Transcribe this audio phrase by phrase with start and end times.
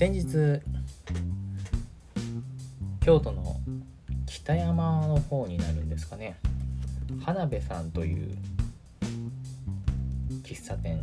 [0.00, 0.24] 先日
[3.04, 3.60] 京都の
[4.24, 6.38] 北山の方になるんですかね。
[7.22, 8.34] 花部さんという
[10.42, 11.02] 喫茶店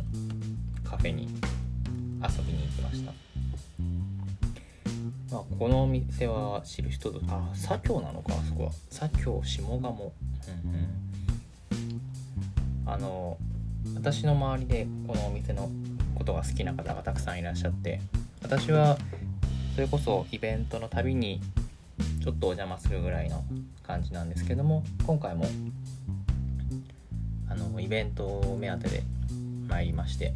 [0.82, 3.12] カフェに遊びに行きました。
[5.30, 8.72] まあ、このお店は知る人とあ左京なのかあそこは。
[8.90, 9.78] 左京下鴨。
[9.78, 12.00] うんうん。
[12.84, 13.38] あの
[13.94, 15.70] 私の周りでこのお店の
[16.16, 18.00] ことが好きな方がたくさんいらっしゃって。
[18.42, 18.98] 私は
[19.74, 21.40] それこそイベントのたびに
[22.22, 23.44] ちょっとお邪魔するぐらいの
[23.86, 25.46] 感じなんですけども今回も
[27.48, 29.02] あのイベントを目当てで
[29.68, 30.34] 参りまして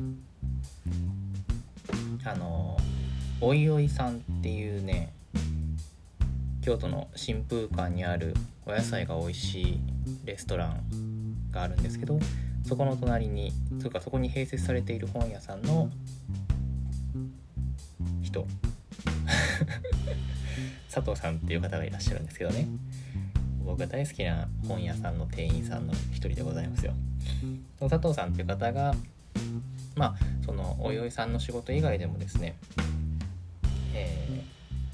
[2.24, 2.78] あの
[3.40, 5.12] おいおいさんっていうね
[6.62, 8.34] 京都の新風館にある
[8.66, 9.80] お野菜が美味しい
[10.24, 12.20] レストランがあるんですけど
[12.66, 15.90] そこの隣にというかそこに併設されている本屋さんの
[18.32, 18.46] 人。
[20.92, 22.66] 佐藤さんっていう方がいらっしゃるんですけどね。
[23.64, 26.94] 僕が大好きな本屋さんの店員さんの一人でございますよ。
[27.78, 28.94] 佐藤さんっていう方が
[29.96, 32.56] まあそのおいおいさんの仕事以外でもですね、
[33.94, 34.42] え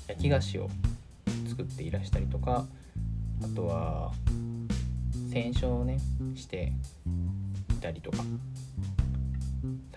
[0.06, 0.68] ー、焼き菓子を
[1.48, 2.66] 作っていらしたりとか
[3.42, 4.12] あとは
[5.30, 5.98] 選書をね
[6.34, 6.72] して
[7.70, 8.18] いたりとか。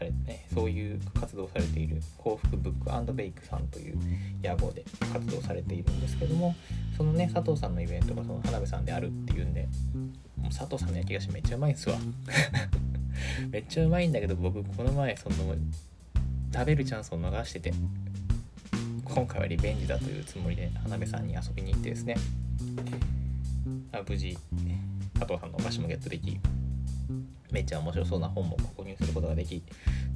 [0.01, 3.97] されてねそういう活動されている幸福ブックベイクさんという
[4.41, 6.55] 屋号で活動されているんですけども
[6.97, 9.67] そのね佐藤さんのイベントがその花火さんであるっていうんで
[10.37, 11.97] もう佐藤さんの焼き菓子めっちゃうまいんすわ。
[13.51, 15.35] めっちゃうまいんだけど僕この前その
[16.53, 17.73] 食べるチャンスを逃してて
[19.03, 22.15] 今回はリベンジだというつもりで花火さんに遊びに行ってですね。
[24.07, 24.37] 無事
[25.13, 26.39] 佐藤さんのお菓子もゲットでき
[27.51, 29.63] めっちゃ面白そうな本も購入することができ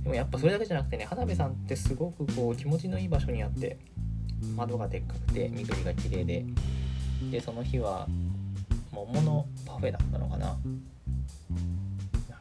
[0.03, 3.77] でもやっぱそれだけじゃなくてね花火さんってすごくこう気持ちのいい場所にあって
[4.55, 6.45] 窓がでっかくて緑が綺麗で
[7.31, 8.07] でその日は
[8.91, 10.47] 桃のパフェだったのかな？
[10.47, 10.57] なん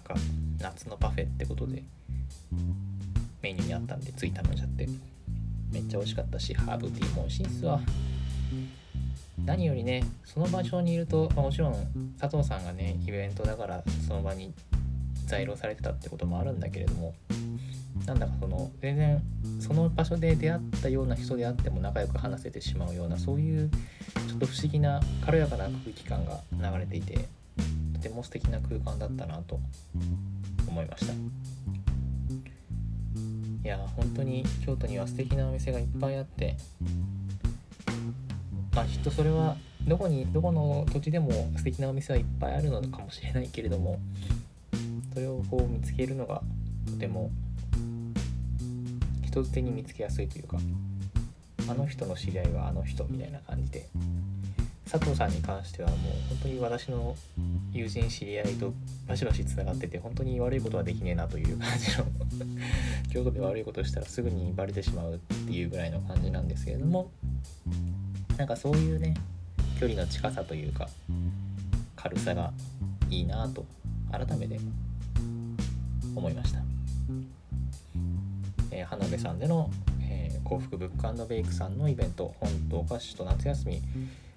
[0.05, 0.15] か
[0.61, 1.83] 夏のパフェってことで
[3.43, 4.89] メニューにあったんでつい頼んじゃって
[5.73, 7.81] めっちゃ美味しかったしハーブティーも美味しいっすわ。
[9.45, 14.55] 何よりねその場所にいると、まあ、もちろん佐藤さんがねイベントだからその場に
[15.27, 17.15] 在労されてたってこともあるんだけれども
[18.07, 19.23] なんだかその全然
[19.61, 23.71] その場所で出会ったような人であっても仲良く話せてしまうようなそういう
[24.29, 27.29] ちょっと不思議な軽やかな空気感が流れていて
[27.95, 29.61] とても素敵な空間だったなと
[30.69, 31.13] 思いました。
[33.65, 36.57] いや本当に京都には素敵なお店がいっぱいあって
[38.75, 39.57] まあきっとそれは
[39.87, 43.99] どこにどこの土地でも素敵なお店はいっぱいあるのかもしれないけれども
[45.15, 46.43] それをこう見つけるのが
[46.87, 47.31] とても
[49.25, 50.59] 人づてに見つけやすいというか
[51.71, 53.87] あの人の知り合いはあの人みたいな感じで
[54.91, 55.99] 佐藤さんに関してはもう
[56.29, 57.17] 本当に私の
[57.73, 58.73] 友人知り合いと
[59.09, 62.05] バシバシつながってて本当に悪いことはできねえなという感じの
[63.11, 67.11] 京都で悪いことしたらすぐにバレてしまうっていうぐらいの感じなんですけれども
[68.37, 69.15] なんかそういうね
[69.81, 70.89] 距離の近さというか
[71.97, 72.53] 軽さが
[73.11, 73.65] いいなと
[74.13, 74.61] 改めて
[76.15, 76.61] 思いました、
[78.71, 79.71] えー、花部さんでの、
[80.03, 83.83] えー、幸福ブックベイクさんのイベント本とお菓子と夏休み。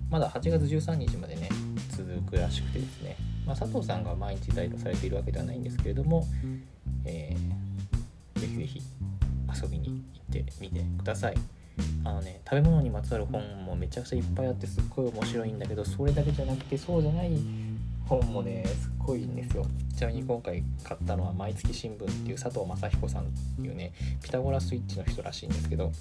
[0.10, 1.50] まだ8月13日までね
[1.90, 6.26] 続くらしくてですね、まあ、佐藤さんが毎日代表されているわけではないんですけれども、
[7.04, 8.82] えー、ぜひぜひ
[9.62, 11.36] 遊びに行ってみてください。
[12.04, 17.32] あのね食べ物にまつわる本もめちゃくちゃいっぱいあってすっごい面白いんだけどそれだけじゃなくてそうじゃない
[18.08, 19.66] 本もねすっごいんですよ。
[19.96, 23.26] ちなみに今回買ったのは毎月新聞っていう佐藤正彦さんっ
[23.60, 25.92] ていうねピタゴラスイッチの人らしいんですけど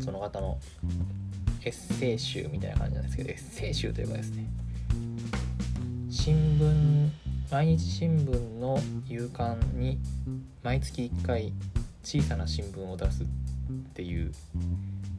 [0.00, 0.58] その方の
[1.64, 4.46] エッセイ集みたいな感じなんですけどエッセイ集というかですね
[6.10, 7.10] 新聞
[7.50, 9.98] 毎日新聞の夕刊に
[10.62, 11.52] 毎月1回
[12.02, 13.26] 小さな新聞を出すっ
[13.94, 14.32] ていう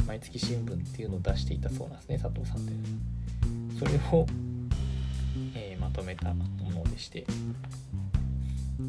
[0.08, 2.72] 毎月新聞っていうのを出していたそうなんですね佐藤さんって。
[3.78, 4.26] それを、
[5.96, 7.26] とめたものでして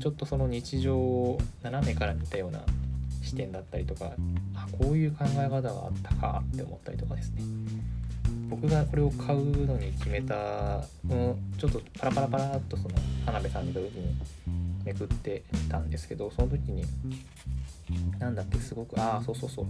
[0.00, 2.60] ちょっとその日常を斜めから見たような
[3.22, 4.12] 視点だったりとか
[4.54, 7.42] あこういう考え方があったかって思ったりとかですね。
[8.48, 12.94] 僕がこれを買うのに決めた、うん、ちょっとパラパラパラっとその
[13.24, 14.14] 花火さん見た時に
[14.84, 16.84] めくってたんですけどその時に
[18.20, 19.66] なんだっけすごくああそうそうそう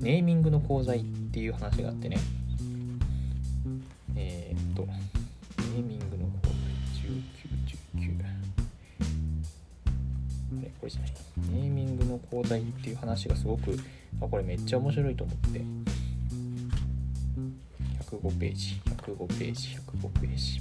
[0.00, 0.96] ネーミングの講座っ
[1.32, 2.18] ていう話があってね。
[4.16, 6.11] えー、っとネーミング
[10.82, 11.12] これじゃない
[11.52, 13.78] ネーミングの講座っていう話がすごく
[14.20, 15.60] あこれめっちゃ面白いと思って。
[18.10, 18.80] 105ページ。
[18.84, 19.78] 105ページ。
[19.78, 20.60] 105ページ。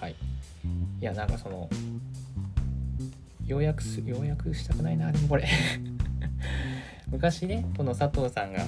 [0.00, 0.14] はい。
[1.00, 1.68] いやなんかその
[3.44, 5.48] 要約す要約したくないなでもこれ。
[7.10, 8.64] 昔ねこの佐藤さんが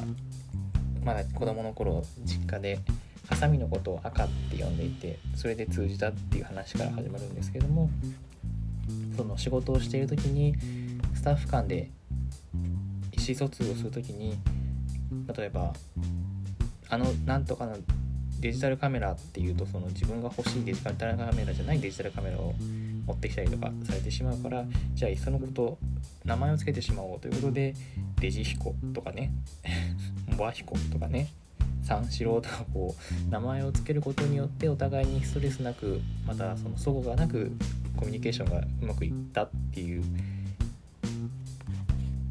[1.04, 2.80] まだ子供の頃実家で
[3.30, 7.88] ハサミのことを赤って呼んでいてそれで通じたっていう話から始まるんですけども
[9.16, 10.54] その仕事をしている時に
[11.14, 11.90] スタッフ間で
[13.12, 14.36] 意思疎通をする時に
[15.36, 15.72] 例えば
[16.88, 17.76] あのなんとかの
[18.40, 22.54] デジタルカメラっていうとその自分が欲しいデジタルカメラじゃないデジタルカメラを
[23.06, 25.78] 持ってきたりとかされてしまうからじゃあいっそのこと
[26.24, 27.74] 名前を付けてしまおうということで
[28.18, 29.32] デジヒコとかね
[30.36, 31.28] モアヒコとかね
[31.90, 32.94] 三四郎とかこ
[33.28, 37.50] う名前を付けることによってお互いにストレスなくまたその齟齬がなく
[37.96, 40.04] コミュニケーションがうまくいったっていう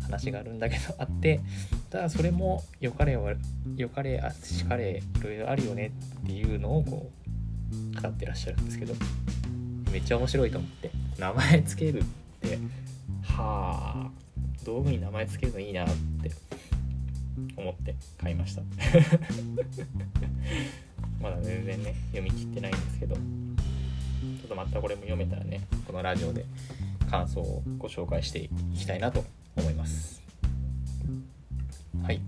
[0.04, 1.42] 話があるんだけどあって
[1.90, 3.34] ただそれも良かれは
[3.76, 5.92] 良かれあしかれいろいろあるよね
[6.24, 7.12] っていうのをこ
[7.98, 8.94] う語ってらっしゃるんですけど
[9.92, 12.04] めっちゃ面白いと思って名前つけるっ
[12.40, 12.58] て
[13.24, 14.10] はあ
[14.64, 15.88] 道具に名前つけるのいいなっ
[16.24, 16.32] て
[17.56, 18.62] 思って買いました。
[21.22, 23.22] まだ全然ね読み切ってないんですけどちょ
[24.46, 26.46] っとまたこれも読めたらねこのラジオで
[27.10, 29.26] 感想をご紹介していきたいなと
[29.58, 30.22] 思います。
[32.04, 32.22] はい。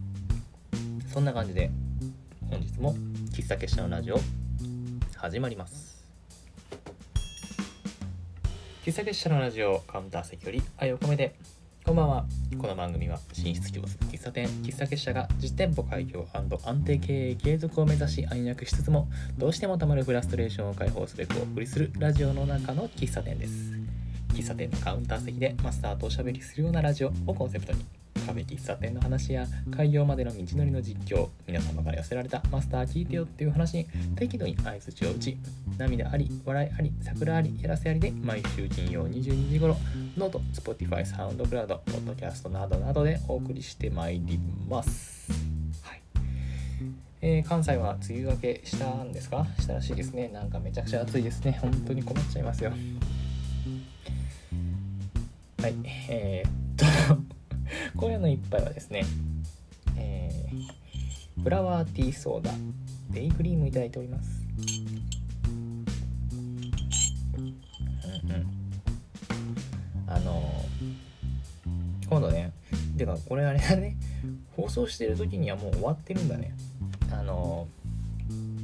[1.13, 1.71] そんな感じで
[2.49, 2.95] 本日も
[3.31, 4.19] 喫茶結社のラジオ
[5.15, 6.03] 始まります。
[8.83, 11.35] 喫茶結社のラジオカウンター席より愛を込めて
[11.83, 12.25] こんばんは。
[12.59, 23.73] この番組は進出教室喫茶店喫茶結社が実店舗開業安定経営継続を目指し暗躍しつつもどうしてもたまるフラストレーションを解放すべくお送りするラジオの中の喫茶店です。
[24.29, 27.83] 喫茶店のカウンター席でマスターとおしゃべりするようなラジオをコンセプトに
[28.25, 35.37] カフェ喫茶店の話や開業までの道のりの実況皆様から寄せられたマスター聞いてよっていう話に適度に相づちを打ち
[35.77, 39.75] 涙あり笑いあり桜ありやらせありで毎週金曜22時頃
[40.17, 44.39] ノート Spotify サウンドクラウドポッドキャストなどなどでお送りしてまいり
[44.69, 45.31] ます
[45.83, 46.01] はい
[47.21, 52.71] えー、関西は梅雨明けしたんですかしたらしいですねなんかめちゃくちゃ暑いですね本当に困っちゃいますよ
[55.61, 55.75] はい
[56.09, 57.30] えー、っと
[57.95, 59.05] 今夜の一杯はですね、
[59.97, 62.51] えー、フラワーティーソーダ
[63.11, 64.41] デイクリームいただいております。
[67.37, 67.45] うん
[68.31, 68.47] うん。
[70.07, 72.51] あのー、今度ね、
[72.97, 73.95] てかこれあれだね、
[74.55, 76.53] 放送してる時にはもう終わってるんだね。
[77.11, 77.67] あの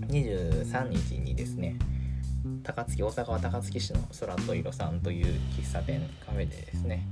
[0.01, 1.75] ー、23日にですね、
[2.63, 5.25] 高槻大阪は高槻市の空と色さんという
[5.57, 7.05] 喫茶店カフェでですね、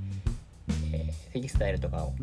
[0.96, 2.14] えー、テキスタイルとかを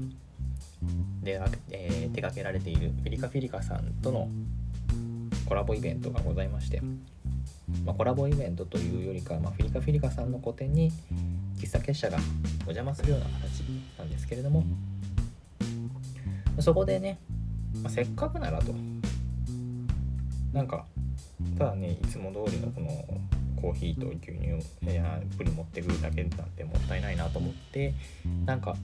[1.21, 1.39] で、
[1.71, 4.29] えー、手掛けられているフィリカフィリカさんとの
[5.45, 6.81] コラボイベントがございまして、
[7.85, 10.91] まあ、コラボイベントというよりか、まあ、フィリカフィリカさんの個展に
[11.57, 12.17] 喫茶結社が
[12.65, 13.61] お邪魔するような形
[13.97, 14.63] なんですけれども
[16.59, 17.19] そこでね、
[17.81, 18.73] まあ、せっかくならと。
[20.53, 20.85] なんか
[21.57, 23.05] ただねいつも通りのこの
[23.63, 24.37] コーヒーと牛
[24.85, 27.93] 乳やプリン持ってくるだけなんてもったいないなと思って
[28.45, 28.75] なんか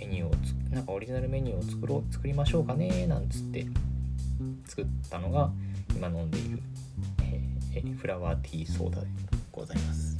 [0.00, 3.68] メニューをつなんかオリジナルメニューを作ろう作りましょうかねなんつって
[4.66, 5.52] 作ったのが
[5.96, 6.58] 今飲んでいる、
[7.22, 9.06] えー、フラワーティーソーダで
[9.52, 10.18] ございます。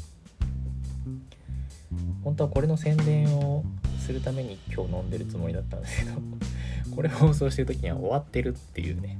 [2.23, 3.64] 本当はこれの宣伝を
[3.99, 6.21] するために今日飲んでるつもりだったんですけど
[6.94, 9.18] これ放送してる時には終わってるっていうね。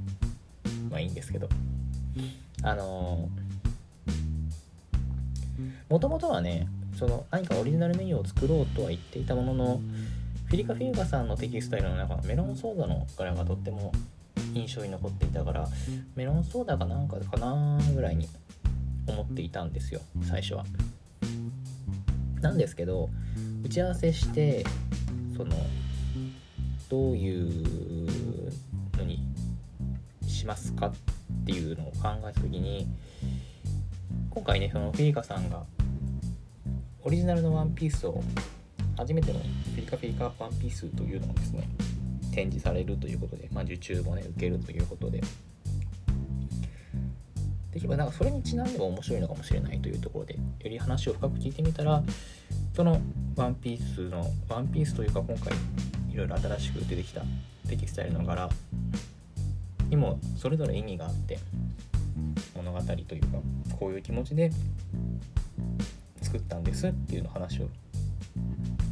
[0.89, 1.49] まあいいんですけど。
[2.61, 3.29] あの
[5.89, 9.81] もともとはねその何かオリジナルメニューを作ろうとは言っていたものの
[10.45, 13.91] フィリカ・フィルガさんのテキスタイルの中のメロンソーダの柄がとっても
[14.53, 15.67] 印象に残っていたから
[16.15, 18.27] メロンソーダかなんかかなぐらいに
[19.07, 20.65] 思っていたんですよ最初は。
[22.41, 23.09] なんですけど
[23.63, 24.65] 打ち合わせして
[25.35, 25.55] その
[26.89, 28.09] どういう
[28.97, 29.21] のに
[30.27, 30.93] しますかっ
[31.45, 32.87] ていうのを考えた時に
[34.39, 35.63] 今回ねそのフィリカさんが
[37.03, 38.23] オリジナルのワンピースを
[38.95, 41.67] 初めてのフィリカフィリカワンピースというのをですね
[42.33, 45.21] 展示されるということで、まあ、受注もね受けるということで。
[47.73, 52.01] できればなんかそれにちなんでも面白いのかもしれないというところでより話を深く聞いてみたら
[52.73, 52.99] その
[53.35, 55.53] ワンピースのワンピースというか今回
[56.11, 57.21] いろいろ新しく出てきた
[57.67, 58.49] テキスタイルの柄
[59.89, 61.37] にもそれぞれ意味があって
[62.55, 63.27] 物語というか
[63.79, 64.51] こういう気持ちで
[66.21, 67.67] 作ったんですっていうの話を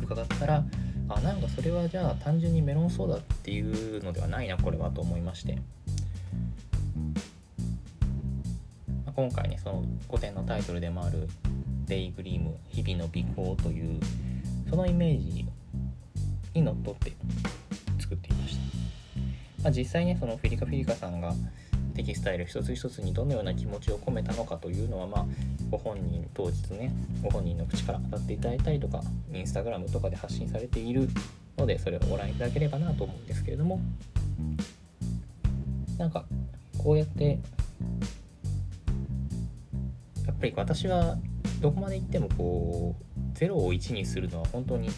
[0.02, 0.64] 伺ったら
[1.10, 5.62] あなんかそれはじゃあ単純にメロンソーダっていうのではないなこれはと思いまして、ま
[9.08, 11.30] あ、今回ねその古典のタイトルでもある
[11.88, 14.00] 「デイグリーム日々の美行」という
[14.70, 15.46] そのイメージ
[16.54, 17.14] にのっとって
[18.00, 18.62] 作っていました、
[19.64, 21.34] まあ、実際ねそのフィリカ・フィリカさんが
[21.98, 25.26] テキスタイル一つ一つにどのような気持ちを込めたのかというのはまあ
[25.72, 29.02] ご本人当日ねご本人の口から語っていただいたりとか
[29.34, 31.10] インスタグラムとかで発信されている
[31.58, 33.82] のでそれをご覧いただければなと思うんですけれども
[35.98, 36.26] なんか
[36.78, 37.40] こうやって
[40.28, 41.18] やっぱり私は
[41.62, 42.96] どこまで行ってもこ
[43.36, 44.90] う0を1にするのは本当に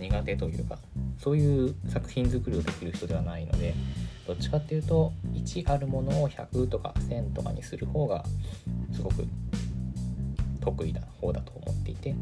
[0.00, 0.78] 苦手というか
[1.16, 3.74] そういう作品作りをできる人ではないので
[4.26, 8.24] どっちかっていうと1あるものを100とか1000とかにする方が
[8.92, 9.26] すごく
[10.60, 12.14] 得意な方だと思っていて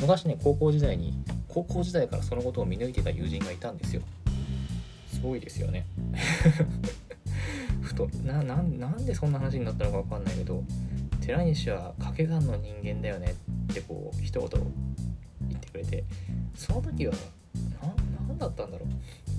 [0.00, 1.14] 昔ね高校時代に
[1.48, 4.02] 高校時代からそのことを見抜いてた友人がいたんですよ。
[5.08, 5.86] すごいですよね。
[7.80, 10.62] ふとななんでそんな話になったのか分かんないけど
[11.20, 13.34] 寺西は掛け算の人間だよね
[13.70, 14.48] ってこう一言
[15.48, 16.04] 言ってくれて
[16.54, 17.14] その時は
[18.28, 18.88] 何だったんだろう。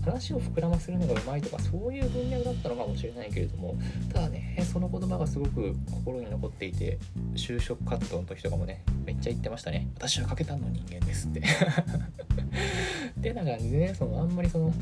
[0.07, 3.75] 話を膨らませるのがうまいとかそういう文脈だったのかもしれないけれども
[4.13, 6.97] ただねその言葉がすごく心に残っていて
[7.35, 9.87] 就職活動の時とかもねめっちゃ言ってましたね。
[9.95, 11.41] 私はかけたの人間ですって。
[13.19, 14.73] ってな感じでねそのあんまりその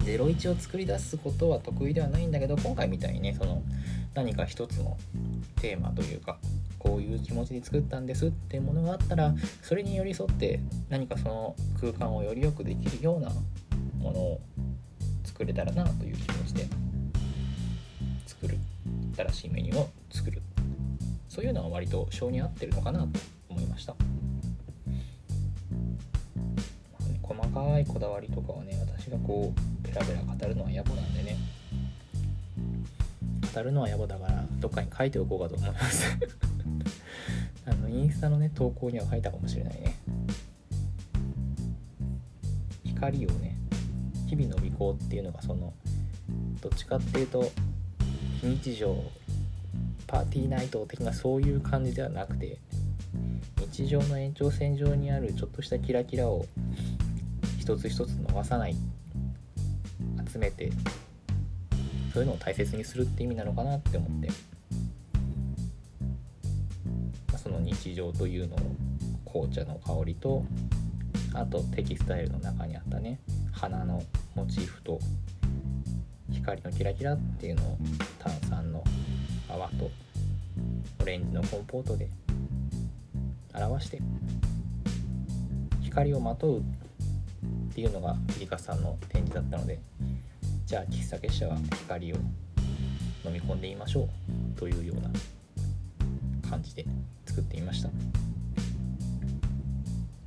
[0.00, 3.62] 01を作り出すことは得意ではないんだけど今回みたいにねその
[4.14, 4.96] 何か一つの
[5.60, 6.38] テーマというか
[6.78, 10.60] こういう気持ちで作ったんですっていうものがあったらそれに寄り添って
[10.90, 13.32] 何かその空間をよりよくできるような
[14.04, 14.40] ものを
[15.24, 16.66] 作れたらなという気持ちで
[18.26, 18.58] 作る
[19.16, 20.42] 新しいメニューを作る。
[21.28, 23.08] そういうのは割と性に合ってるのかなと
[23.48, 23.96] 思いました、
[27.22, 31.36] 細かいこだわりとかはね私がこうベラベラ語るのは野暮なんでね。
[33.54, 36.06] 語るのは野暮だからどっかに書いておこうかと思います。
[37.66, 39.96] あのインスタのね投稿には書いたかもしれないね。
[42.84, 43.53] 光をね
[44.26, 45.72] 日々の尾行っていうのがその
[46.60, 47.50] どっちかっていうと
[48.40, 48.96] 非日常
[50.06, 52.58] パーティーナイト的なそういう感じではなくて
[53.72, 56.46] 日常の延長線上にあるちょっとしたキラキラを
[57.58, 58.76] 一つ一つ逃さない
[60.30, 60.70] 集めて
[62.12, 64.28] そういうのを大切にするって意味なのかなって思って、
[67.28, 68.58] まあその日常というのを
[69.24, 70.44] 紅茶の香りと
[71.34, 73.18] あとテキスタイルの中にあったね
[73.52, 74.02] 花の
[74.34, 75.00] モチーフと
[76.32, 77.78] 光のキラキラっていうのを
[78.18, 78.82] 炭酸の
[79.48, 79.90] 泡と
[81.00, 82.08] オレンジのコンポートで
[83.52, 84.00] 表して
[85.82, 86.62] 光をまとうっ
[87.74, 89.80] ていうのがリカさんの展示だったので
[90.66, 92.16] じゃあ喫茶結社は光を
[93.24, 95.10] 飲み込んでみましょうというような
[96.48, 96.84] 感じで
[97.26, 97.88] 作ってみました。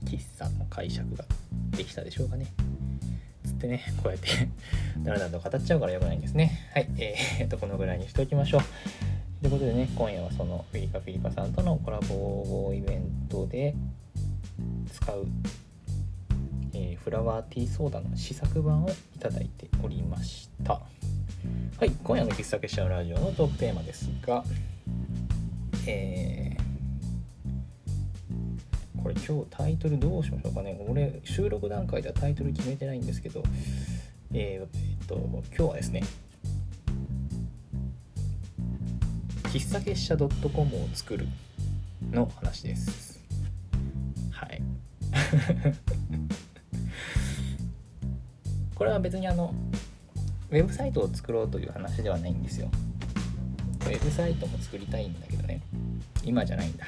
[0.08, 1.26] 喫茶の解釈が
[1.72, 2.48] できたでしょうかね
[3.58, 4.28] ってね、こうやって
[5.00, 6.70] だらだらと語っちゃうからよくないんですね。
[6.74, 8.62] はい、えー、 っと、このぐらいにしておきましょう。
[9.42, 13.76] ということでね、今夜はそのフィリカ・フィリカさんとのコラボイベントで
[14.92, 15.28] 使う、
[16.74, 20.74] えー、フラワーティーソーダの試作版をいただいておりました。
[20.74, 24.44] はい、今夜の喫茶結社のラジオのトークテーマですが、
[25.88, 26.57] えー
[29.08, 30.78] これ今日タイトルどうしましょうかね。
[30.86, 33.42] 俺収録段階ではタイトル決めてないんですけど。
[34.34, 34.70] えー、っ
[35.08, 36.04] と今日はですね
[39.44, 41.26] 喫茶結社 .com を作る
[42.12, 43.22] の話です。
[44.30, 44.62] はい。
[48.76, 49.56] これは別にあの
[50.52, 52.70] ウェブサイトを作ろうという話ではないんですよ。
[53.86, 55.62] ウェブサイトも作りたいんだけどね。
[56.26, 56.88] 今じゃないんだ。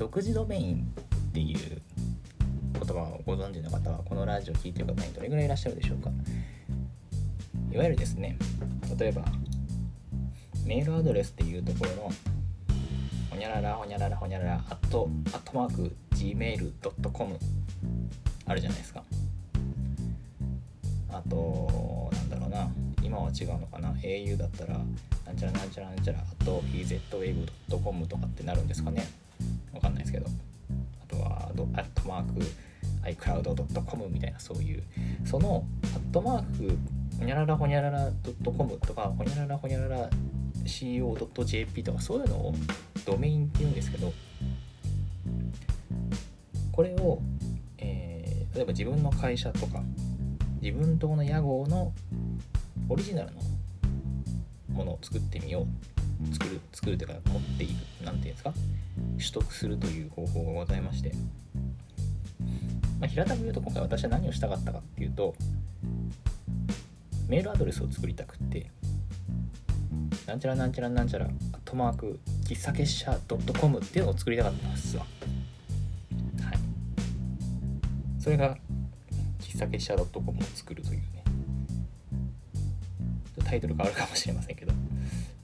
[0.00, 0.94] 独自ドメイン
[1.30, 1.58] っていう
[2.72, 6.08] 言葉をご存知の方はこのラジオを聴いてる方にどれぐらいいらっしゃるでしょうか？
[7.70, 8.38] いわゆるですね
[8.98, 9.22] 例えば
[10.64, 12.10] メールアドレスっていうところの
[13.28, 17.38] ほにゃららほにゃららほにゃららアットアットマーク gmail.com
[18.46, 19.04] あるじゃないですか。
[21.12, 22.70] あとなんだろうな
[23.02, 24.78] 今は違うのかな au だったら
[25.26, 29.06] なんちゃらなんちゃらなんちゃらあと ezwave.com とかってなるんですかね。
[29.80, 30.26] わかんないですけど。
[31.02, 32.40] あとはアットマーク
[33.02, 34.82] iCloud.com みたいなそういう。
[35.24, 36.78] そのアットマーク
[37.18, 38.10] ほにゃららほにゃらら
[38.44, 40.10] .com とかほにゃららほにゃらら
[40.64, 42.54] CO.jp とかそういうのを
[43.04, 44.12] ドメインって言うんですけど。
[46.72, 47.20] これを
[47.78, 49.80] えー例えば自分の会社とか
[50.60, 51.92] 自分島の屋号の
[52.88, 53.40] オリジナルの
[54.72, 55.99] ものを作ってみよう。
[56.32, 57.74] 作る作るというか持っている
[58.04, 58.52] 何ていうんですか？
[59.18, 61.12] 取得するという方法がございまして、
[63.00, 65.34] まあ、平たく言うと今回私は何をしたかったかっていうと
[67.28, 68.70] メールアドレスを作りたくって
[70.26, 71.32] なんちゃらなんちゃらなんちゃらアッ
[71.64, 73.18] トマーク喫茶結社
[73.58, 75.04] .com っていうのを作りたかったんですわ。
[75.04, 76.58] はい。
[78.20, 78.56] それが
[79.40, 81.06] 喫茶結社 .com を作るというね。
[83.44, 84.72] タイトル変わるかもしれませんけど。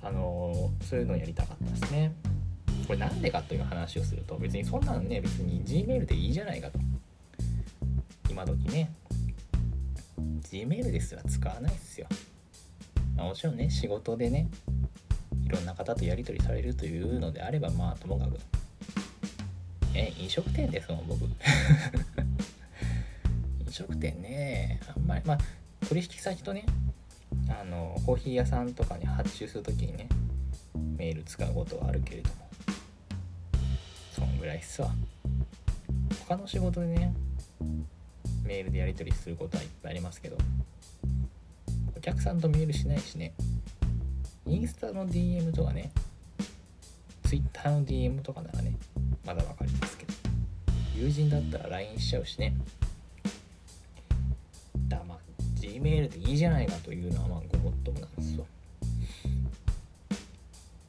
[0.02, 2.12] あのそういうのをやりたかったですね。
[2.86, 6.78] これなんでかという話をすると別にそんなのね別に Gmail でいいじゃないかと。
[8.30, 8.92] 今時ね。
[10.50, 12.06] Gmail ですら使わないですよ、
[13.16, 14.48] まあ、もちろんね仕事でね
[15.44, 18.38] いろんな方とやり取りされるというのであればまあともかく。
[19.94, 21.24] え飲食店ですもん僕。
[23.64, 25.38] 飲食店ねあんまりまあ
[25.88, 26.64] 取引先とね
[27.48, 30.08] あのコーヒー屋さんとかに発注する時にね
[30.96, 32.34] メール使うことはあるけれども。
[34.12, 34.90] そんぐらいっすわ。
[36.28, 37.14] 他の仕事でね
[38.44, 40.36] メールでやり取りすることはいっぱいありますけど
[41.96, 43.32] お客さんとメールしないしね
[44.46, 45.92] インスタの DM とかね
[47.24, 48.72] Twitter の DM とかならね
[49.24, 50.12] まだわかりますけど
[50.96, 52.54] 友人だったら LINE しちゃうしね
[54.88, 55.18] だまあ
[55.60, 57.72] Gmail でいいじゃないかというのはまあごもっ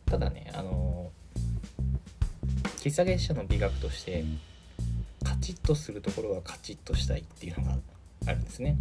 [0.07, 1.11] ただねあの
[2.77, 4.23] 喫茶月謝の美学として
[5.23, 7.77] カチッとするところはカチッとしたいっていうのが
[8.25, 8.77] あるんですね。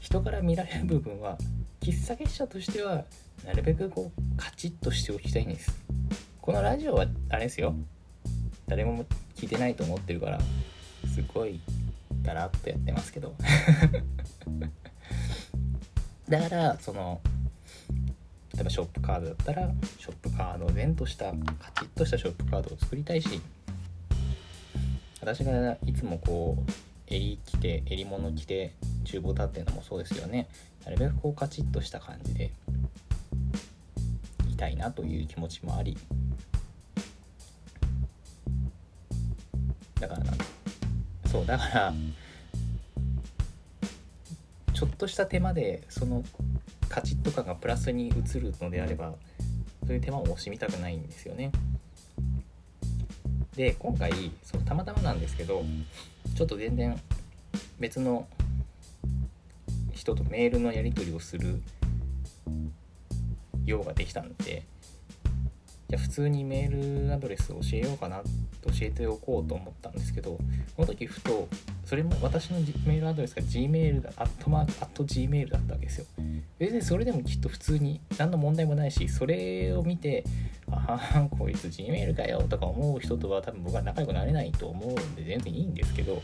[0.00, 1.36] 人から見られる部分は
[1.80, 3.04] 喫茶月謝としては
[3.44, 5.76] なるべくこうカチッとしておきたいんです。
[6.40, 7.74] このラジオはあれですよ。
[8.68, 10.38] 誰も聞いてないと思ってるから
[11.12, 11.60] すごい
[12.22, 13.34] ガラッとやってますけど。
[16.28, 17.20] だからその
[18.54, 21.34] 例えばショップカードだったらショップカードを前としたカ
[21.80, 23.40] チッとしたショップカードを作りたいし
[25.20, 26.70] 私がいつもこう
[27.06, 30.48] 襟着て襟物着て厨房立ってるのもそうですよね。
[30.84, 32.50] なるべくこうカチッとした感じで
[34.50, 35.96] いたいなという気持ちもあり。
[40.00, 40.32] だからな
[41.30, 41.94] そうだから
[44.74, 46.24] ちょっとした手間でその
[46.92, 49.14] カチッと感がプラスに移るのであれば
[49.86, 51.50] そういう手間を惜しみたくないんですよね。
[53.56, 55.64] で今回そのたまたまなんですけど
[56.36, 57.00] ちょっと全然
[57.78, 58.26] 別の
[59.92, 61.62] 人とメールのやり取りをする
[63.64, 64.64] ようができたんで
[65.88, 68.22] じゃあ普通にメールアドレスを教えようかな
[68.60, 70.38] と教えておこうと思ったんですけど
[70.76, 71.48] この時ふと
[71.84, 76.06] それも私のメールアドレスが Gmail だアットマークアット Gmail だったわけですよ。
[76.58, 80.24] 別にそれでもきっと普通に何の問題もないしそれを見て
[80.70, 86.22] ああこいつ Gmail かよとか思う人とは多分僕は仲良くなれないと思うんで全然いいんですけど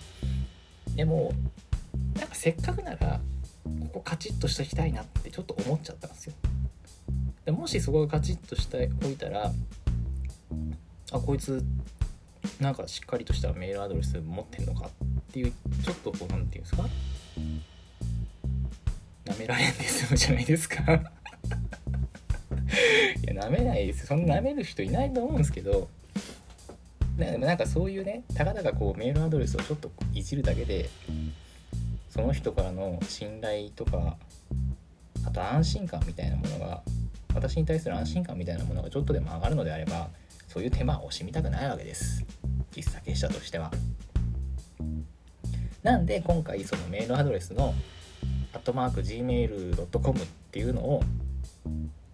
[0.94, 1.32] でも
[2.14, 3.20] なんかせっかくなら
[3.64, 6.34] ここカチッとしときたいなってちょっと思っちゃったんですよ。
[7.44, 9.52] でもしそこがカチッとしておいたら
[11.10, 11.64] あこいつ
[12.60, 14.90] なんかしっかりとしたメールアドレス持ってんのかっ
[15.28, 15.52] っていう
[15.84, 16.88] ちょっとこう何て言うんですか？
[19.26, 20.82] なめられんで済むじゃないですか。
[23.22, 24.06] いやなめないです。
[24.06, 25.88] そんななめる人いないと思うんですけど。
[27.18, 30.88] でもなんかそういうねたかだかこうメールアドレスをちょっといじるだけで
[32.10, 34.16] その人からの信頼とか
[35.26, 36.80] あと安心感みたいなものが
[37.34, 40.10] 私に対する安心感みたいなものがちょっとでも上がるのであれば
[40.46, 42.24] そういう手間を惜しみたくないわけです。
[42.70, 43.72] 喫茶結社としては。
[45.82, 47.74] なんで今回そのメールアドレスの
[48.52, 51.02] アットマーク gmail.com っていうのを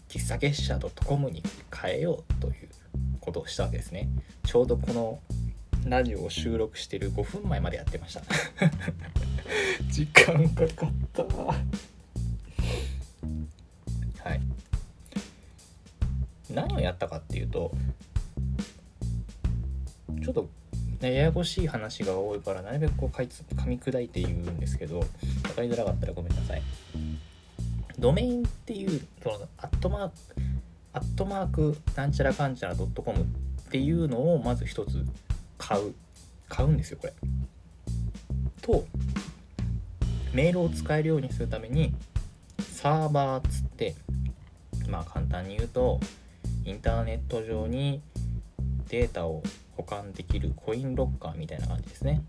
[0.09, 1.43] 喫茶結社 .com に
[1.75, 2.69] 変えようという
[3.21, 4.09] ことをしたわけですね。
[4.45, 5.19] ちょうどこの
[5.87, 8.23] ラジオを収録してる5分前までやってました。
[9.91, 11.23] 時間かかった。
[11.25, 11.55] は
[14.35, 14.41] い。
[16.51, 17.73] 何をやったかっていうと
[20.23, 20.49] ちょっと
[21.09, 25.01] ややこしい話が多いからなるべくこう噛み砕いて言うんですけど
[25.43, 26.63] 分かりづらかったらごめんなさい。
[27.99, 30.15] ドメインっていうそのアットマーク
[30.93, 33.25] アットマークなんちゃらかんちゃら .com っ
[33.71, 35.05] ていうのをまず一つ
[35.59, 35.95] 買う
[36.49, 37.13] 買うんですよこれ。
[38.63, 38.85] と
[40.33, 41.95] メールを使えるようにするために
[42.59, 43.95] サーバーっつって
[44.89, 46.01] まあ簡単に言うと
[46.65, 48.01] インターネット上に
[48.89, 49.43] データを
[49.77, 52.23] 保管できるコインロッカーみたいな感じですね。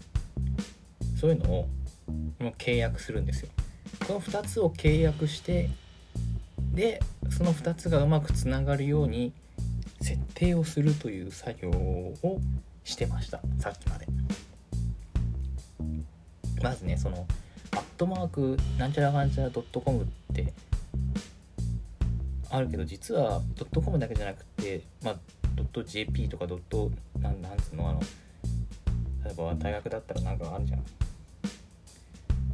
[1.20, 1.68] そういうのを
[2.58, 3.50] 契約するんですよ。
[4.08, 5.70] この2つを契約して
[6.74, 9.34] でその2つがうまくつながるように
[10.02, 12.40] 設定をするという作業を
[12.84, 13.42] してました。
[13.60, 14.08] さっきまで。
[16.62, 17.28] まずねその
[17.72, 20.54] アットマークなんちゃらかんちゃらドットコムって
[22.50, 25.16] あるけど実はドットコムだけじゃなくてまあ
[25.56, 27.90] ドット JP とかドットなんなんつうの？
[27.90, 28.00] あの
[29.26, 30.84] 例えば大学だったらなんかあるじゃん。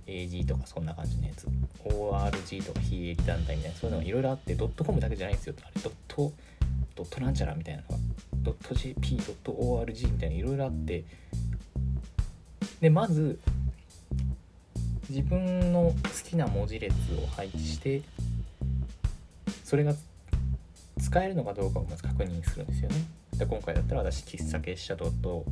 [0.07, 1.47] AG とかそんな感じのやつ。
[1.85, 3.77] ORG とか非営利団体みたいな。
[3.77, 5.55] そういうのがいろいろあってドットコムだけじゃないんですよ。
[5.61, 6.33] あれドット
[6.95, 7.97] ドットなんちゃらみたいなのが。
[8.43, 11.03] ドット .jp ドット .org みたいないろいろあって。
[12.79, 13.39] でまず
[15.09, 18.01] 自分の好きな文字列を配置して
[19.63, 19.93] それが
[21.11, 22.95] 使えるのかどうかをまず確認するんですよね。
[23.37, 25.43] で今回だったら私喫茶結社ドット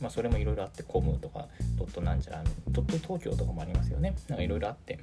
[0.00, 4.14] まあそれもいろいろあってコムとかドットなんちゃらドット東京とかもありますよね。
[4.28, 4.98] なんかいろいろあって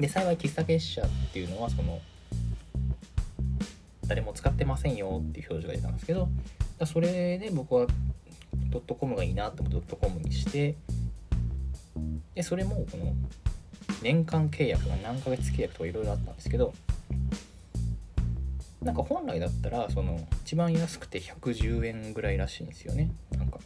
[0.00, 2.00] で幸い喫茶結社っていうのはその
[4.08, 6.28] 誰も使ってませんよっていう表示が出たんですけど
[6.84, 7.86] それで僕は
[8.70, 10.74] ドットコムがいいなって思ってドットコムにして
[12.34, 13.14] でそれもこの
[14.02, 16.72] 年間契約が何ヶ月契約とかいろいろあったんですけど
[18.82, 23.10] なんか本来だったらその一番安くて110円ぐらいらしいんですよね。
[23.36, 23.58] なんか。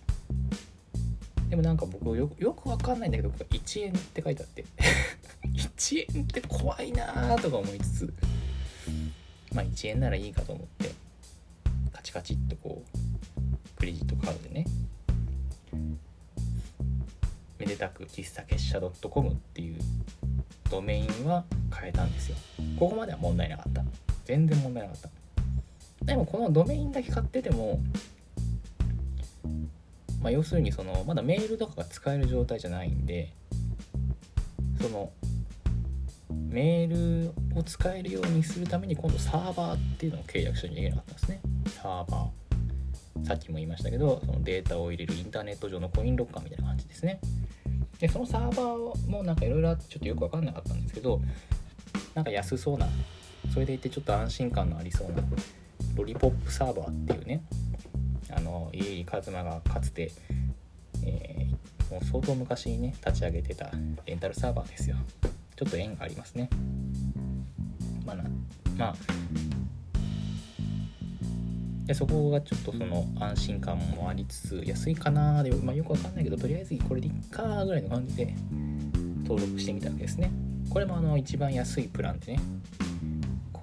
[1.48, 4.64] でもなんか僕よよくわかんないんだけど1円って書いてあって。
[5.54, 8.14] 1円って怖いなーとか思いつつ。
[9.52, 10.90] まあ1円ならいいかと思って
[11.92, 14.66] カチカチっとこうクレジットカードでね。
[17.56, 19.78] めでたく喫茶結社 .com っていう
[20.70, 22.36] ドメインは変えたんですよ。
[22.78, 23.84] ここまでは問題なかった。
[24.24, 26.06] 全然問題なかった。
[26.06, 27.80] でもこのドメインだけ買ってても
[30.24, 33.30] まあ、要するにそのまだメールとかが使える状態じゃないんで
[34.80, 35.12] その
[36.48, 41.40] メールを使えるようにするために今度サーバーっていうのを契約しなきゃなかったんですね。
[41.66, 43.26] サーバー。
[43.26, 47.20] さっきも言いましたけどそのデータを入れるインターネット上のコインロッカーみたいな感じですね。
[47.98, 51.20] でそのサーバーもなんかいろいろあってちょっとよく分かんなかったんですけど
[52.14, 52.88] なんか安そうな
[53.54, 55.22] それでいてちょっと安心感のありそうな
[55.94, 57.40] ロリポップサーバーっていうね
[58.28, 60.10] あの家入一馬がかつて、
[61.04, 63.70] えー、もう相当昔にね立ち上げてた
[64.06, 64.96] レンタルサーバーですよ。
[65.54, 66.50] ちょっと縁がありますね。
[68.04, 68.24] まあな
[68.76, 68.94] まあ
[71.86, 78.34] でそこがちょっとその安心感もありつつ安いかなで、まあ、よくわかんないけどとりあえずこれでいっかぐらいの感じで
[79.22, 80.32] 登録してみたわけですね。
[80.70, 82.40] これもあの一番安いプランでね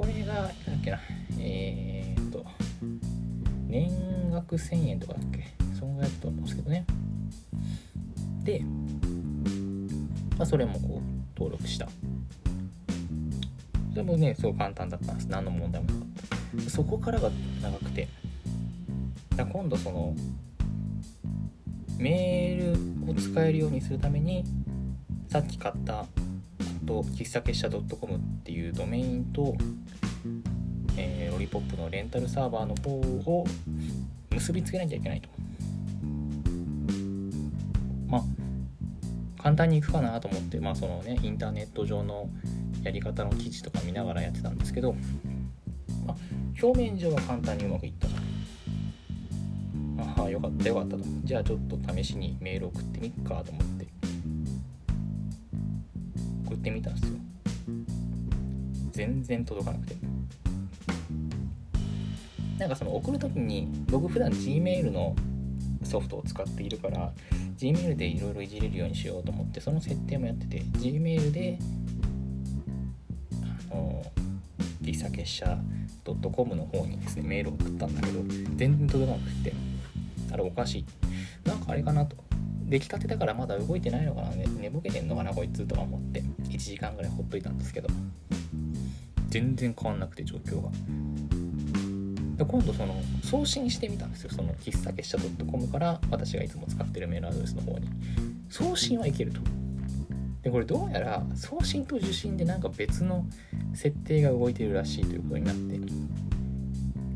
[0.02, 1.00] これがなんだっけな。
[1.40, 2.44] えー、っと
[3.68, 5.46] 年額1000円とかだっけ。
[5.80, 6.86] そんぐらいだと思うんですけどね。
[8.44, 8.64] で、
[10.40, 11.88] まあ、それもこう登録した。
[13.92, 15.28] それもねすごい簡単だったんです。
[15.28, 16.06] 何の問題もなか
[16.58, 16.70] った。
[16.72, 17.30] そこからが
[17.62, 18.08] 長くて。
[19.36, 20.16] だ今度その
[22.00, 24.44] メールを使えるようにするために
[25.30, 26.08] さっき買った
[26.86, 29.56] 喫茶結社 .com っていうドメインと、
[30.98, 33.46] えー、ロリポップのレンタルサーバーの方を
[34.32, 35.30] 結びつけなきゃいけないと。
[38.08, 38.22] まあ
[39.42, 42.30] 簡単にいくかなと思って、まあそのね、インターネット上の
[42.84, 44.94] やり方の記事とか見ながらやってたんですけど、
[46.06, 46.16] まあ、
[46.62, 48.08] 表面上は簡単にうまくいった
[50.22, 51.04] ああよかったよかったと。
[51.24, 53.71] じゃあちょっと試しにメール送ってみっかと思って。
[53.71, 53.71] 送
[56.62, 57.20] ってみたんですよ。
[58.92, 59.96] 全然届かなくて。
[62.60, 65.16] なんかその送る時に僕普段 Gmail の
[65.84, 67.12] ソフトを使っているから
[67.58, 71.58] Gmail でいろいろいじれるようにしようと思ってその設定もやってて Gmail で
[73.72, 74.04] あの
[74.84, 75.58] 喫茶結社
[76.06, 78.22] .com の方にですねメールを送ったんだけど
[78.56, 79.72] 全然届かなくて。
[80.32, 80.86] あれおかしい。
[81.44, 82.16] なんかあれかなと。
[82.68, 86.24] 出来たてだからまだ動いてないのかな、ね、寝ぼけてんのかなこいつとか思って。
[86.64, 87.90] 時間ぐらいほっといたんですけど。
[89.30, 90.70] 全然変わんなくて状況が。
[92.38, 94.32] で今度その送信してみたんですよ。
[94.32, 97.88] その喫茶結社 .com から私がいつも使ってるメールアドレスの方に。
[98.50, 99.40] 送信はいけると。
[100.44, 103.26] でこれどうやら送信と受信でなんか別の
[103.74, 105.80] 設定が動いてるらしいということになって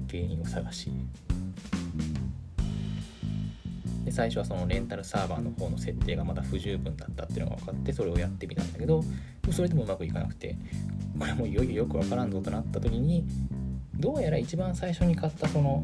[0.10, 0.91] 原因を探し。
[4.05, 9.03] で最初はそのレンタルサーバーの方の設定がまだ不十分だったっていうのが分かってそれをやってみたんだけど
[9.51, 10.58] それでもうまくいかなくて
[11.17, 13.25] これもいよいよよく分からんぞとなった時に
[13.95, 15.84] どうやら一番最初に買ったその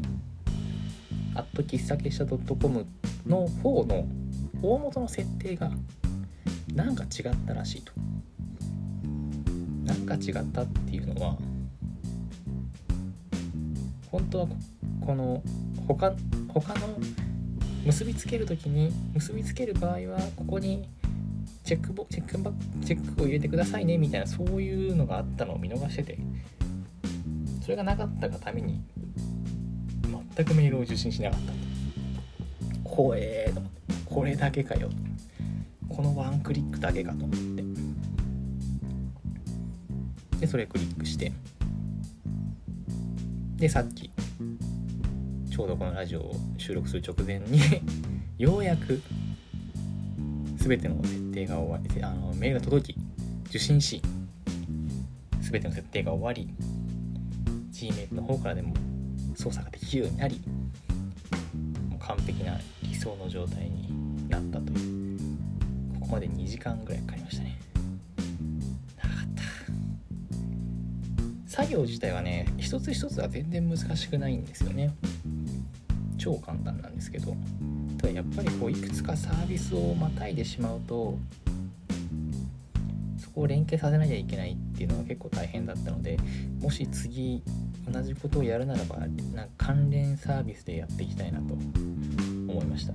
[1.34, 2.86] アット喫茶結社 .com
[3.26, 4.06] の方の
[4.62, 5.70] 大元の設定が
[6.74, 7.92] なんか違ったらしいと。
[9.84, 11.36] なんか違ったっていうのは
[14.10, 14.46] 本当は
[15.04, 15.42] この
[15.86, 16.12] 他
[16.48, 16.98] 他の
[17.84, 20.88] 結びつける時に結びつける場合はここに
[21.72, 22.52] チェックボチェックバ
[22.84, 26.18] チェックを入れてくださいねみたいなそういうのがあったのを見逃してて。
[27.62, 28.82] それがなかったがために
[30.36, 31.40] 全くメールを受信しなかっ
[32.84, 32.90] た。
[32.90, 33.78] 怖えーと思って。
[34.04, 34.90] これだけかよ。
[35.88, 37.62] このワンクリックだけかと思って。
[40.40, 41.32] でそれクリックして。
[43.56, 44.10] でさっき
[45.50, 47.60] ちょうどこのラジオを収録する直前に
[48.36, 49.00] ようやく
[50.62, 52.96] 全ての設定が終わりあのメールが届き
[53.48, 54.02] 受信し
[55.40, 56.48] 全ての設定が終わり
[57.72, 58.74] Gmail の方からでも
[59.34, 60.40] 操作ができるようになり
[61.90, 65.18] もう完璧な理想の状態になったという。
[66.00, 67.58] ここまで2時間ぐらいかかりましたね。
[68.96, 69.42] 長かった。
[71.50, 74.94] 作業自体はね一つ一つは全然難しくないんですよね。
[76.18, 77.34] 超簡単なんですけど。
[78.14, 81.18] やっぱりこういくつかサービスをまたいでしまうと
[83.18, 86.18] そこを連携させなきゃいけないっていうのが結構大変だったので
[86.60, 87.42] もし次
[87.90, 92.92] 同じことをやるならばなんか関連サービスでやっていきたいなと思いました。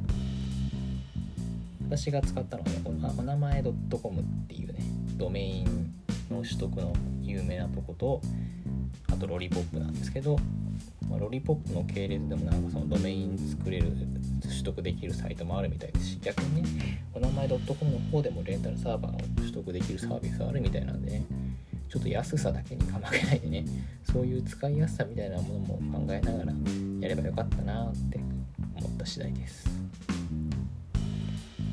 [1.88, 4.80] 私が使ったのはねこのお名前 .com っていうね
[5.16, 5.94] ドメイン
[6.30, 8.22] の取得の有名なとこと
[9.10, 10.38] あとロリポップなんですけど
[11.10, 13.92] まあ、ロリポップの系列でもなんかそのドメイン作れる
[14.42, 17.60] 取得できるサイトもあるみたいですし逆にねお名前 .com
[17.92, 21.24] の方でもレンタルサーバーを取得できるサービスあるみたいなんでね
[21.90, 23.66] ちょっと安さだけにかまけないでね
[24.04, 26.54] そういう使いやすさみたいなものも考えながら
[27.00, 28.20] やればよかったなって
[28.76, 29.68] 思った次第です。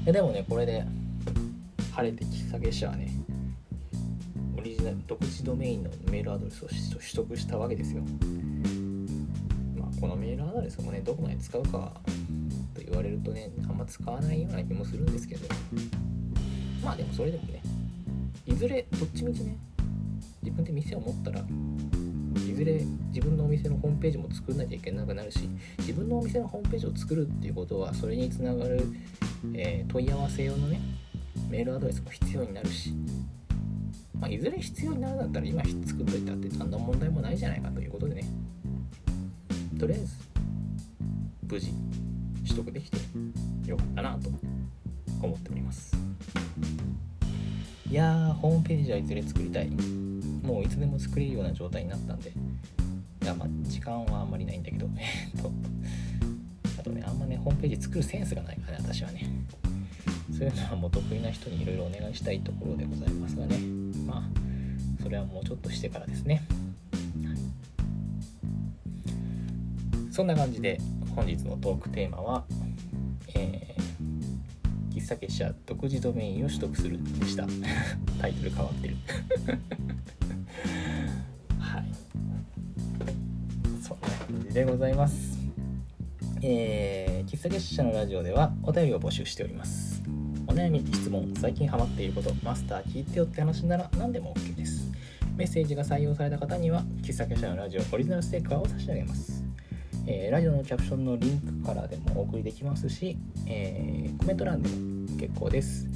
[0.05, 0.85] でもねこれで
[1.95, 3.11] 晴れて喫茶月謝はね。
[4.57, 6.79] オリジナル独自ドメインのメールアドレスを取
[7.15, 8.03] 得したわけですよ。
[10.05, 11.91] このメールアドレスもねどこまで使うか
[12.75, 15.49] と言われるとねあんま使わないような気もするんですけど。
[16.85, 17.63] まあでもそれでもね
[18.45, 19.57] いずれどっちみちね
[20.43, 28.83] 自分で店を持ったらいずれ自分のお店のホームページも作らなきゃいけなくなるし自分のお店のホームページを作るっていうことはそれにつながる、
[29.55, 30.83] えー、問い合わせ用のね
[31.49, 32.93] メールアドレスも必要になるし、
[34.21, 38.25] まあ、いずれ必要になるんだったら今作っといたって何の問題もないじゃないかということでね。
[39.79, 40.17] とりあえず
[41.43, 41.73] 無事
[42.47, 42.99] 取得できて
[43.67, 44.31] よかったなと
[45.23, 45.97] 思っております。
[47.91, 49.69] いやーホームページはいずれ作りたい。
[49.69, 52.31] もういつでも作れるような状態になったんで。
[53.23, 54.89] いやまあ時間はあんまりないんだけど。
[54.99, 55.51] えっと。
[56.79, 59.27] あとねあんまねホームページ作るセンスがないからね私はね。
[60.31, 63.59] そういうのはもう得意な人にいろいろお願いしたいところでございますがね。
[64.07, 64.45] まあ
[65.03, 66.43] それはもうちょっとしてからですね
[70.15, 70.79] そんな感じで
[71.17, 72.45] 本日のトークテーマは、
[73.35, 77.45] えー、喫茶結社独自ドメインを取得するでした。
[78.23, 78.95] タイトル変わってる。
[81.59, 81.85] はい。
[83.83, 85.37] そんな感じでございます。
[86.43, 90.01] えー、喫茶結社のラジオではお便りを募集しております。
[90.47, 94.93] お悩み質問最近ハマっていることマスター聞いてよって話なら何でも OK です。
[95.37, 99.34] メッセージが採用された方には喫茶結社のラジオオリジナルステッカーを差し上げます
[100.07, 105.87] えー、ラジオのキャプションのリンクからでもお送りできますし、えー、コメント欄でも結構です。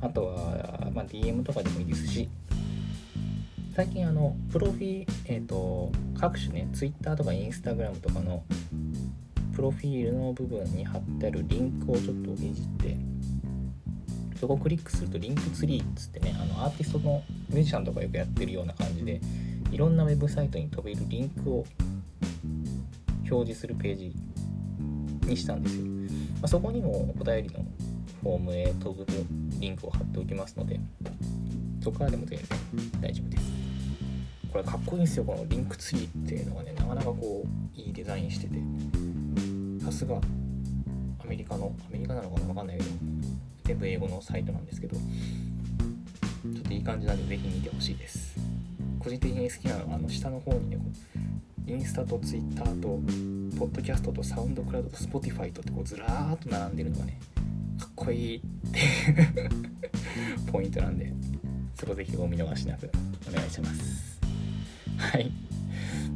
[0.00, 2.28] あとは、まあ、DM とかでもいいですし、
[3.76, 8.42] 最近あの、プロフィール、えっ、ー、と、各種ね、Twitter とか Instagram とかの
[9.54, 12.96] プロフィールの部分に貼ってあるリンクをちょっといじって、
[14.40, 19.20] そこをクリックするとリンクツリーっつってね、あのアーティストのミュージシャンとかよくやってるような感じで、
[19.70, 21.64] いろんなウェブサイトに飛べるリンクを
[23.34, 24.14] 表示するページ
[25.26, 25.84] にしたんですよ。
[25.84, 25.90] ま
[26.42, 27.64] あ、そこにもお便りの
[28.22, 29.06] フォームへ飛ぶ
[29.58, 30.78] リンクを貼っておきますので、
[31.82, 32.48] そこからでも全然
[33.00, 33.42] 大丈夫です。
[34.52, 38.58] これかっこいいんですよ、この Linktree っていうのがね、なかなかこう、いいデザインしてて、
[39.82, 40.20] さすが
[41.20, 42.48] アメリカの、アメリカなのかな？
[42.48, 42.90] わかんないけど、
[43.64, 45.00] 全部英語のサイトなんですけど、ちょ
[46.60, 48.36] っといい感じなんで、ぜひ見てほしいです。
[48.98, 50.78] 個人的に好きなのは、あの下の方にね、
[51.66, 53.00] インスタとツイッターと、
[53.58, 57.18] ポッドキャストと SoundCloud と Spotify とってこうずらーっと並んでるのがね、
[57.78, 58.40] かっこいいっ
[58.72, 61.12] ていうポイントなんで、
[61.74, 62.90] そこぜひお見逃しなく
[63.28, 64.20] お願いします。
[64.96, 65.30] はい。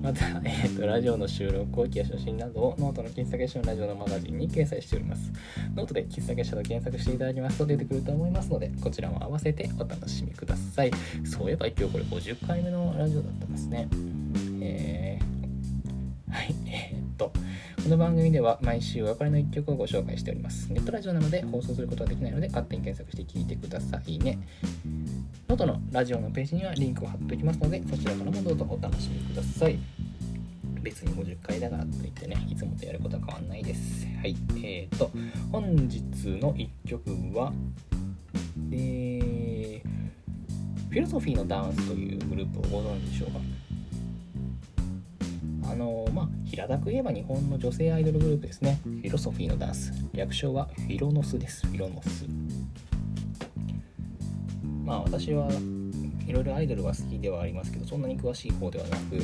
[0.02, 5.32] また、えーと、ラジオの収録後記や写真などをノートの喫茶結社のラジオのマガジンに掲載しております。
[5.74, 10.90] ノートで喫茶結社と検索していただきますと出てくると思いますので、こちらも合わせてお楽しみください。
[11.24, 13.88] そういえば今日これ50回目のラジオだったんですね。
[14.60, 15.35] えー、
[17.86, 20.72] この番組では毎週お別れの一曲をご紹介しております。
[20.72, 24.40] ネットラジオなので放送することはできないので勝手に検索して聴いてくださいね。
[25.46, 29.78] ノートのラジオのページにはリンクを貼っておきますので、そちらからもどうぞお楽しみください。
[30.82, 34.04] 別に50回だからといってね、いつもとやることは変わんないです。
[34.20, 34.34] はい。
[34.56, 35.08] えーと、
[35.52, 36.00] 本日
[36.40, 37.52] の1曲は、
[38.72, 39.80] えー、
[40.90, 43.38] フィロソフィーのダンスというグループをご存知でしょうか？
[45.70, 48.78] あのまあ平たく言えば日本の女性アイドルグループですね。
[48.84, 49.92] フィロソフィーのダンス。
[50.12, 51.66] 略称はフィロノスです。
[51.66, 52.26] フィロノス。
[54.84, 55.50] まあ私は
[56.26, 59.18] いろいろアイドルは好きではありますけどそんなに詳しい方ではなく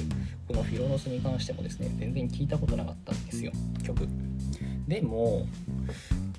[0.49, 3.53] このフィロノスに関してもですね全然聞いたことなかったんですよ。
[3.85, 4.09] 曲。
[4.89, 5.47] でも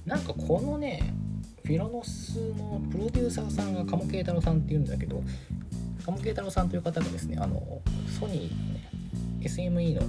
[0.05, 1.13] なんかこのね
[1.63, 5.23] フィロノスのプロデューサーさんが鴨慶太郎さんっていうんだけど
[6.05, 7.81] 鴨慶太郎さんという方がですねあの
[8.19, 8.82] ソニーのね
[9.43, 10.01] SME の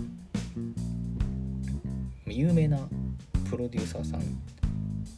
[2.26, 2.78] 有名な
[3.50, 4.22] プロデューサーさん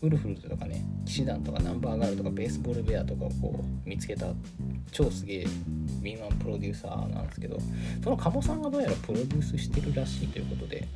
[0.03, 4.27] ウルフルズとかね騎士団とかナンバーガールとかベースボールベアとかをこう見つけた
[4.93, 5.47] 超すげえ
[6.03, 7.59] 敏腕プロデューサーなんですけど
[8.03, 10.87] その鴨さんがどうやらプロデュースしてるらしいということで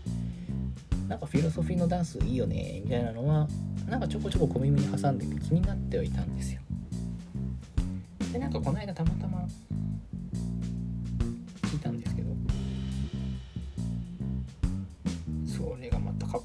[1.09, 3.49] なんかフィロソフィーのダンスいいよねみたいなのは
[3.89, 6.61] なんかちょこちょこ小耳に挟んでて気になってはいたんですよ。
[8.33, 9.45] でなんかこの間たまたま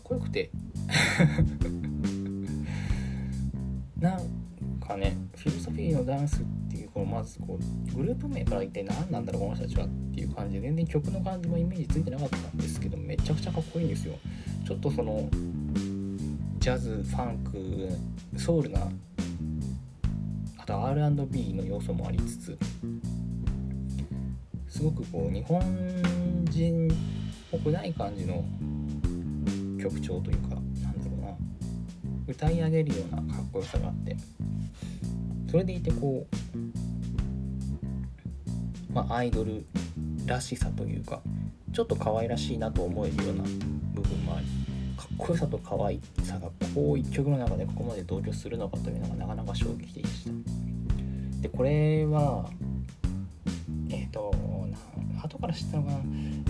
[0.05, 0.51] こよくて。
[3.99, 4.21] なん
[4.79, 14.13] かねフィロソフィーのダンスっていうこのまずこうグループ名から一体何なんだろうこの人たちはっていう感じで全然曲の感じもイメージついてなかったんですけどめちゃくちゃかっこいいんですよ。
[14.65, 15.27] ちょっとその
[16.59, 17.37] ジャズファン
[18.33, 18.87] クソウルな
[20.57, 22.57] あと R&B の要素もありつつ
[24.67, 25.61] すごくこう日本
[26.49, 26.91] 人っ
[27.51, 28.43] ぽくない感じの
[29.85, 31.37] 曲調というかなんだろうな。
[32.27, 34.17] 歌い上げるようなかっこよさがあって。
[35.49, 36.35] それでいてこう
[38.91, 39.65] まあアイドル
[40.25, 41.21] らしさというか
[41.71, 43.43] ちょっと可愛らしいなと思えるような
[43.93, 44.45] 部分もあり
[44.97, 50.31] かっこよさと可愛さがこう一曲の中でここまで同居するのかというのがなかなか衝撃的でした。
[51.41, 52.49] でこれは
[53.89, 54.33] えっ、ー、と
[55.25, 55.91] 後から知ったのが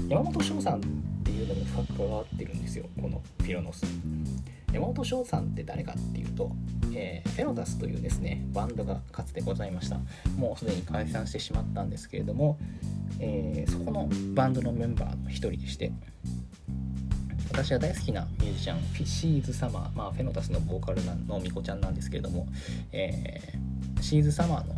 [0.08, 0.80] 山本翔さんっ
[1.24, 3.86] ていうのも深く関わってるんですよこのフィロノス。
[4.72, 6.52] 山本翔さんって誰かっていうと、
[6.94, 10.00] えー、フェロダスというですねバンドがかつてございました。
[10.38, 12.58] もうすでに解散してしまったんですけれども、
[13.20, 15.92] えー、そこのバンドのメンバーの一人でして
[17.56, 22.48] 私は大好きなミュージシャンフィシーズ・サマー、まあ、フェノタスのボーカルのミコちゃんなんですけれども、
[22.92, 24.76] えー、シーズ・サマーの、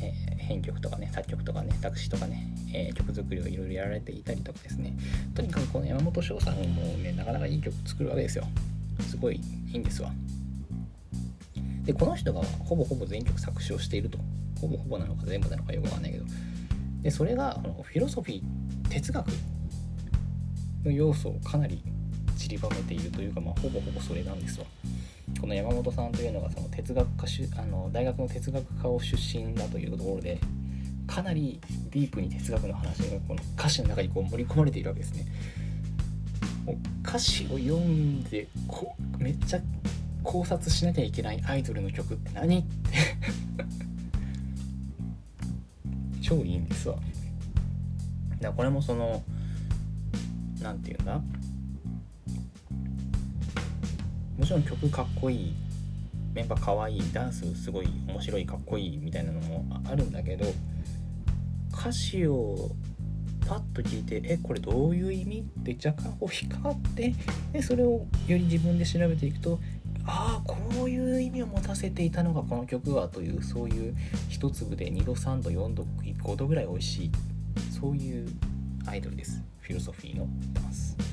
[0.00, 4.96] えー、編曲とかね作曲とかね作詞とかね、えー、曲作りをいろいろやられていたりとかですね。
[5.34, 8.44] とにかくこの山本翔さんもねなかなかいい曲作るわけですよ。
[9.00, 10.12] すごいいいんですわ。
[11.84, 14.18] でこの人がほぼほぼ全曲作詞をしていると。
[14.60, 16.24] ほぼほぼなのか全部なのかよくわかんないけど。
[17.02, 19.26] でそれがフィロソフィー哲学
[20.84, 21.82] の要素をかなり
[22.36, 24.66] 散りばめているというか、まあ、ほぼほぼそれなんですわ。
[25.40, 27.26] この山本さんというのがその哲学科
[27.60, 30.38] あの大学の哲学科を出身だというところで
[31.06, 35.26] かなりディープに哲学の話がこの歌詞の中にこう盛り込まれているわけですね。
[36.64, 39.60] もう歌詞を読んでこめっちゃ
[40.24, 42.68] 考察しなきゃいけないアイドルの曲って何って
[46.20, 46.96] 超いいんですわ。
[46.96, 49.22] だからこれもその
[50.60, 51.20] 何て言うんだ？
[54.38, 55.54] もちろん曲かっこいい
[56.34, 60.44] メンバーかわいいダンスすごい面白いかっこいいみたいなのもあるんだけど
[61.72, 62.70] 歌詞を
[63.46, 65.46] パッと聞いてえこれどういう意味？
[65.60, 67.14] って若干こう引って
[67.52, 69.60] でそれをより自分で調べていくと
[70.04, 73.96] ああこういう意味を持たせていたのがこの曲はというそういう
[74.28, 75.86] 一粒で2度3度4度
[76.22, 77.10] 5度ぐらい美味しい
[77.72, 78.28] そういう
[78.86, 79.42] アイドルです。
[79.60, 81.05] フィロソフィーのダンス。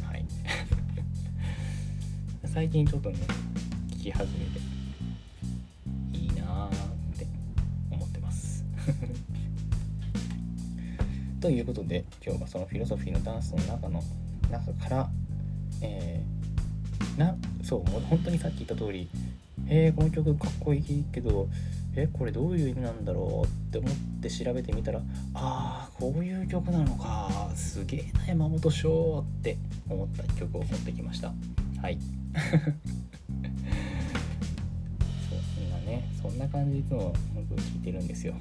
[2.53, 3.17] 最近ちょっとね
[3.97, 4.59] 聞き始めて
[6.15, 6.69] いいなーっ
[7.17, 7.25] て
[7.89, 8.63] 思ってます。
[11.41, 14.03] ということで今日はそのフィロソフィーのダンスの中の
[14.51, 15.09] 中から
[15.81, 19.09] えー、なそうもう本当にさっき言った通り
[19.65, 21.49] えー、この曲かっこいいけど
[21.95, 23.91] えこれどういう意味なんだろうって思っ
[24.21, 24.99] て調べてみたら
[25.33, 29.57] ああこういう曲なのかすげえな山本翔って
[29.89, 31.33] 思った曲を持ってきました。
[31.83, 31.99] はい。
[31.99, 32.05] そ
[35.35, 38.35] うみんなねそんな感じでいつも僕聞いてるんですよ。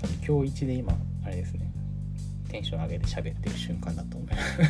[0.00, 1.72] 多分今日一で今あれですね。
[2.48, 4.60] テンション上げて喋ってる瞬間だと思います。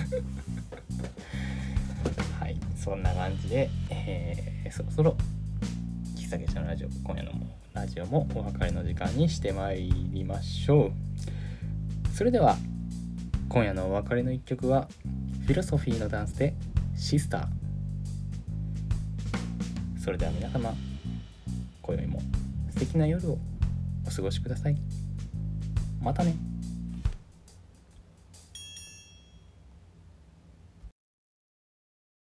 [2.40, 2.56] はい。
[2.78, 5.18] そんな感じで、えー、そろそろ
[6.14, 7.32] 喫茶店のラジオ今夜の
[7.74, 10.92] ラジオもお別れの時間にしてまいりましょう。
[12.14, 12.56] それでは
[13.49, 14.88] 今夜のお別れの一曲は
[15.47, 16.55] フィロソフィーのダンスで
[16.97, 17.47] シスター。
[20.03, 20.74] それでは皆様
[21.82, 22.20] 今宵も
[22.70, 23.38] 素敵な夜を
[24.07, 24.76] お過ごしください。
[26.01, 26.34] またね。